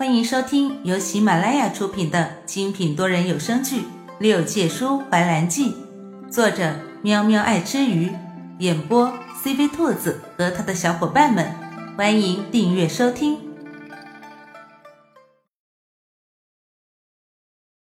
[0.00, 3.82] 欢迎收听由喜马拉雅出品的精品多人有声剧
[4.18, 5.74] 《六界书怀兰记》，
[6.30, 8.10] 作者喵喵爱吃鱼，
[8.60, 9.12] 演播
[9.44, 11.54] CV 兔子和他的小伙伴们。
[11.98, 13.36] 欢迎订阅收听。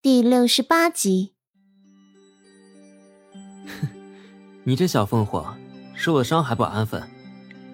[0.03, 1.35] 第六十八集。
[3.64, 3.89] 哼，
[4.66, 5.57] 你这小凤凰，
[5.95, 7.00] 受了伤还不安分，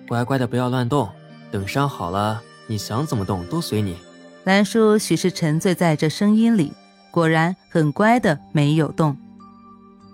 [0.07, 1.09] 乖乖的不要乱动，
[1.51, 3.97] 等伤好了，你想怎么动都随你。
[4.45, 6.71] 兰叔许是沉醉在这声音里，
[7.11, 9.17] 果然很乖的没有动。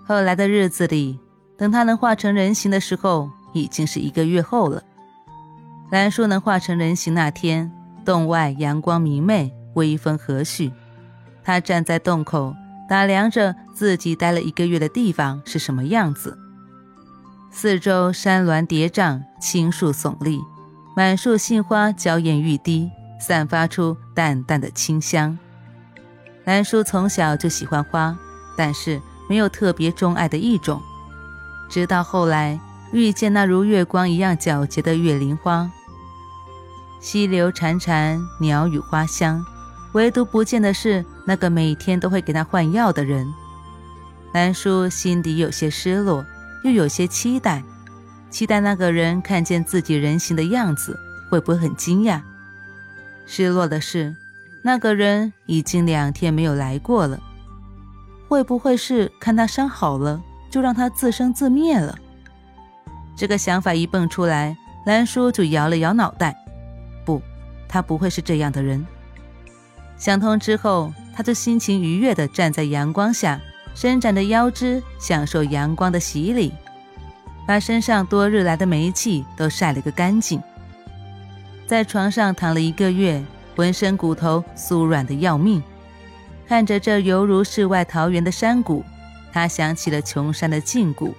[0.07, 1.19] 后来的日子里，
[1.57, 4.81] 等他能化成人形的时候，已经是一个月后了。
[5.91, 7.69] 兰叔能化成人形那天，
[8.05, 10.71] 洞外阳光明媚，微风和煦。
[11.43, 12.55] 他站在洞口，
[12.87, 16.37] 打量着自己待了一个月的地方是什么样子。
[17.51, 20.39] 四周山峦叠嶂，青树耸立，
[20.95, 22.89] 满树杏花娇艳欲滴。
[23.21, 25.37] 散发出淡淡的清香。
[26.43, 28.17] 兰叔从小就喜欢花，
[28.57, 30.81] 但是没有特别钟爱的一种。
[31.69, 32.59] 直到后来
[32.91, 35.69] 遇见那如月光一样皎洁的月灵花，
[36.99, 39.45] 溪流潺潺，鸟语花香，
[39.93, 43.31] 唯独不见的是那个每天都会给他换药的人。
[44.33, 46.25] 兰叔心底有些失落，
[46.63, 47.63] 又有些期待，
[48.31, 52.19] 期待那个人看见自己人形的样子，会不会很惊讶？
[53.33, 54.13] 失落的是，
[54.61, 57.17] 那个人已经两天没有来过了。
[58.27, 61.97] 会不会是看他伤好了，就让他自生自灭了？
[63.15, 66.35] 这个想法一蹦出来，兰叔就摇了摇脑袋。
[67.05, 67.21] 不，
[67.69, 68.85] 他不会是这样的人。
[69.97, 73.39] 想通之后，他就心情愉悦地站在阳光下，
[73.73, 76.51] 伸展着腰肢，享受阳光的洗礼，
[77.47, 80.43] 把身上多日来的霉气都晒了个干净。
[81.71, 83.23] 在床上躺了一个月，
[83.55, 85.63] 浑身骨头酥软的要命。
[86.45, 88.83] 看着这犹如世外桃源的山谷，
[89.31, 91.13] 他想起了琼山的禁锢。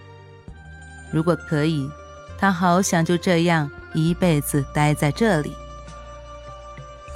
[1.10, 1.88] 如果可以，
[2.38, 5.54] 他好想就这样一辈子待在这里。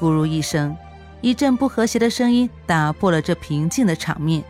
[0.01, 0.75] 咕噜一声，
[1.21, 4.43] 一阵不和谐的声音打破了这平静的场面。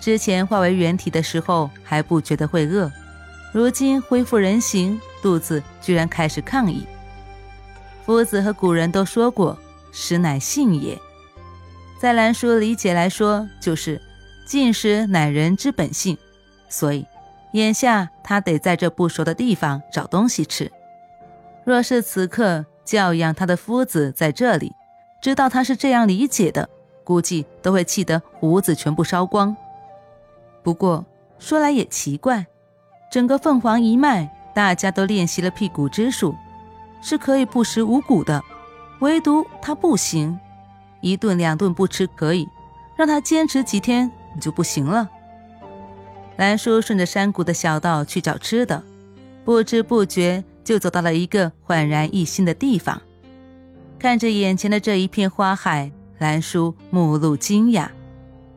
[0.00, 2.90] 之前化为原体的时候还不觉得会饿，
[3.52, 6.86] 如今恢复人形，肚子居然开始抗议。
[8.04, 9.56] 夫子和古人都说过
[9.92, 10.98] ：“食乃性也。”
[12.00, 14.00] 在兰叔理解来说，就是
[14.46, 16.16] 进食乃人之本性。
[16.68, 17.06] 所以，
[17.52, 20.70] 眼下他得在这不熟的地方找东西吃。
[21.64, 24.72] 若是此刻教养他的夫子在这里，
[25.20, 26.68] 知道他是这样理解的，
[27.04, 29.54] 估计都会气得胡子全部烧光。
[30.62, 31.04] 不过
[31.38, 32.46] 说来也奇怪，
[33.10, 36.34] 整个凤凰一脉，大家都练习了辟谷之术。
[37.00, 38.42] 是可以不食五谷的，
[39.00, 40.38] 唯独他不行。
[41.00, 42.48] 一顿两顿不吃可以，
[42.96, 45.08] 让他坚持几天就不行了。
[46.36, 48.82] 兰叔顺着山谷的小道去找吃的，
[49.44, 53.00] 不知不觉就走到了一个焕然一新的地方。
[53.98, 57.88] 看着眼前的这一片花海，兰叔目露惊讶。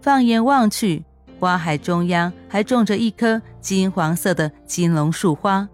[0.01, 1.03] 放眼望去，
[1.39, 5.67] 花海中央还种着一棵金黄色的金龙树花。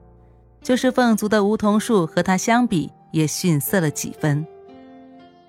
[0.62, 4.46] 就是凤族的梧桐树，和它相比也逊色了几分。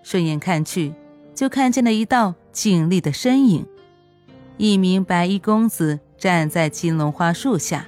[0.02, 0.94] 顺眼看去，
[1.34, 3.66] 就看见了一道静立的身影，
[4.56, 7.86] 一名白衣公子站在金龙花树下，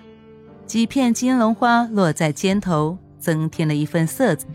[0.67, 4.47] 几片金龙花落在肩头，增添了一份色泽。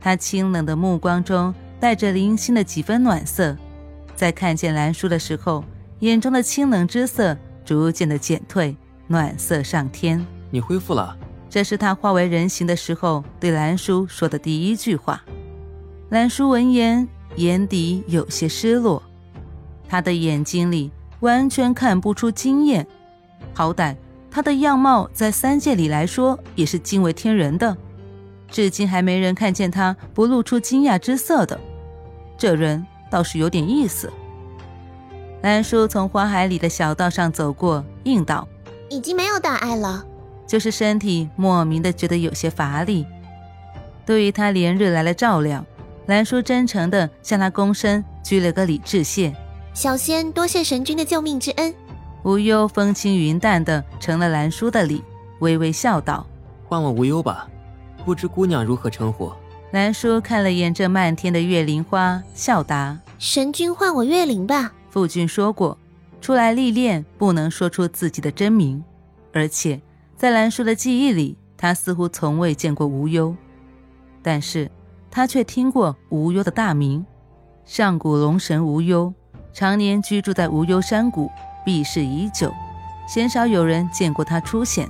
[0.00, 3.56] 他清冷的目光中带着零星的几分暖色，
[4.16, 5.64] 在看见兰叔的时候，
[6.00, 8.76] 眼中的清冷之色逐渐的减退，
[9.06, 10.24] 暖色上天。
[10.50, 11.16] 你恢复了。
[11.50, 15.22] 这是他化为人形的时候对兰叔说的第一句话。
[16.10, 19.02] 兰叔闻言，眼底有些失落，
[19.88, 22.86] 他的眼睛里完全看不出惊艳。
[23.54, 23.96] 好歹
[24.30, 27.76] 他的样貌在三界里来说也是惊为天人的，
[28.50, 31.58] 至今还没人看见他不露出惊讶之色的。
[32.36, 34.12] 这人倒是有点意思。
[35.42, 38.46] 兰叔从花海里的小道上走过，应道
[38.90, 40.04] ：“已经没有大碍了。”
[40.48, 43.06] 就是身体莫名的觉得有些乏力。
[44.04, 45.64] 对于他连日来的照料，
[46.06, 49.32] 兰叔真诚的向他躬身鞠了个礼致谢。
[49.74, 51.72] 小仙多谢神君的救命之恩。
[52.24, 55.04] 无忧风轻云淡的承了兰叔的礼，
[55.40, 56.26] 微微笑道
[56.66, 57.46] ：“唤我无忧吧，
[58.04, 59.30] 不知姑娘如何称呼？”
[59.70, 65.76] 兰叔看了眼这漫天的月灵花，笑答：“神君唤我月灵吧。”父君说过，
[66.22, 68.82] 出来历练不能说出自己的真名，
[69.34, 69.78] 而且。
[70.18, 73.36] 在兰叔的记忆里，他似乎从未见过无忧，
[74.20, 74.68] 但是
[75.12, 77.06] 他却听过无忧的大名，
[77.64, 79.14] 上古龙神无忧，
[79.52, 81.30] 常年居住在无忧山谷，
[81.64, 82.52] 避世已久，
[83.06, 84.88] 鲜少有人见过他出现。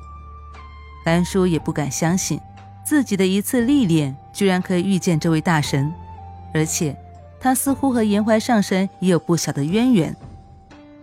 [1.04, 2.40] 兰叔也不敢相信，
[2.82, 5.92] 自己的一次历练，居然可以遇见这位大神，
[6.54, 6.96] 而且
[7.38, 10.16] 他似乎和颜怀上神也有不小的渊源。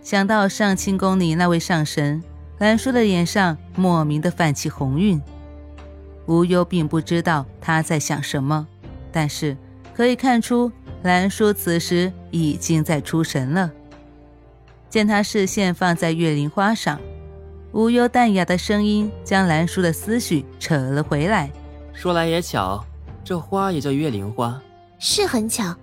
[0.02, 2.24] 想到上清宫里那位上神，
[2.58, 5.22] 兰叔的脸上莫名的泛起红晕。
[6.26, 8.68] 无忧并不知道他在想什么，
[9.12, 9.56] 但是
[9.94, 10.72] 可以看出。
[11.04, 13.72] 兰叔此时已经在出神了，
[14.90, 17.00] 见他视线放在月灵花上，
[17.74, 21.52] 无忧淡雅的声音将兰叔的思绪扯了回来。
[21.94, 22.84] 说来也巧，
[23.24, 24.60] 这花也叫月灵花，
[24.98, 25.76] 是很巧，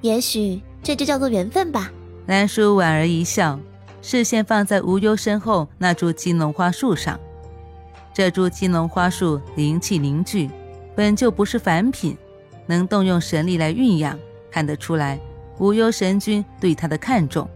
[0.00, 1.92] 也许这就叫做缘分吧。
[2.26, 3.60] 兰叔莞尔一笑，
[4.06, 7.18] 视线放在无忧身后那株金龙花树上。
[8.12, 10.50] 这株金龙花树灵气凝聚，
[10.94, 12.14] 本就不是凡品，
[12.66, 14.18] 能动用神力来蕴养。
[14.50, 15.18] 看得出来，
[15.58, 17.48] 无忧神君对他的看重。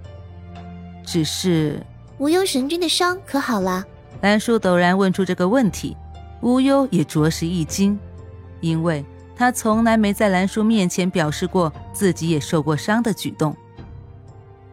[1.05, 1.79] 只是
[2.17, 3.85] 无忧神君的伤可好了？
[4.23, 5.95] 兰叔陡然问出这个问题，
[6.41, 8.01] 无忧也着实一惊，
[8.63, 9.05] 因为
[9.37, 13.55] 他从来没在兰叔面前表示过自己也受过伤的举动。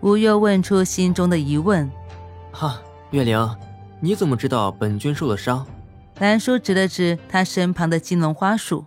[0.01, 1.89] 无忧问出心中的疑问
[2.51, 2.79] ：“哈，
[3.11, 3.55] 月灵，
[3.99, 5.65] 你怎么知道本君受了伤？”
[6.19, 8.85] 兰叔指了指他身旁的金龙花树：“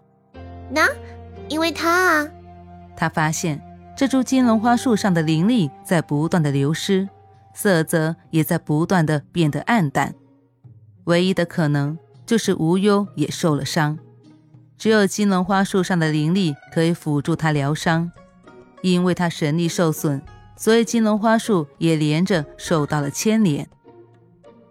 [0.70, 0.88] 那，
[1.48, 2.28] 因为他啊。”
[2.96, 3.60] 他发现
[3.96, 7.08] 这株金龙花树上的灵力在不断的流失，
[7.52, 10.14] 色泽也在不断的变得暗淡。
[11.04, 13.98] 唯一的可能就是无忧也受了伤，
[14.76, 18.12] 只有金龙花树上的灵力可以辅助他疗伤。
[18.82, 20.22] 因为他神力受损，
[20.58, 23.66] 所以金龙花树也连着受到了牵连。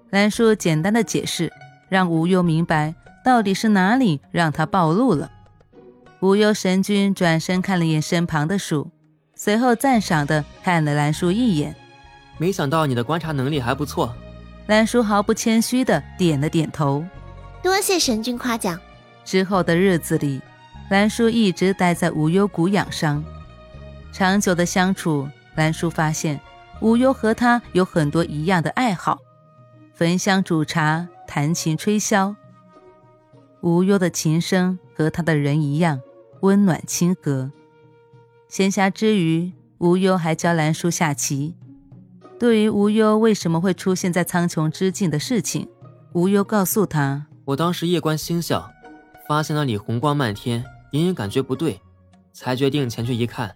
[0.10, 1.52] 兰叔简单的解释，
[1.90, 2.94] 让无忧明白
[3.24, 5.32] 到底是哪里让他暴露了。
[6.20, 8.92] 无忧神君转身看了眼身旁的树，
[9.34, 11.74] 随后赞赏的看了兰叔一眼。
[12.38, 14.14] 没想到你的观察能力还不错。
[14.68, 17.04] 兰叔毫不谦虚的点了点头。
[17.64, 18.78] 多谢神君夸奖。
[19.24, 20.42] 之后的日子里，
[20.90, 23.24] 兰叔一直待在无忧谷养伤。
[24.12, 25.28] 长久的相处，
[25.58, 26.40] 兰叔发现
[26.82, 29.20] 无忧和他有很多一样的爱好：
[29.92, 32.36] 焚香煮茶、弹琴吹箫。
[33.62, 36.00] 无忧的琴声和他的人一样。
[36.42, 37.52] 温暖亲和。
[38.48, 41.56] 闲暇之余，无忧还教兰叔下棋。
[42.38, 45.68] 对于无忧为什么会出现在苍穹之境的事情，
[46.14, 48.70] 无忧告诉他：“我当时夜观星象，
[49.28, 51.82] 发现那里红光漫天，隐隐感觉不对，
[52.32, 53.56] 才决定前去一看。”